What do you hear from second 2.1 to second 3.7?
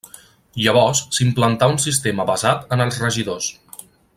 basat en els regidors.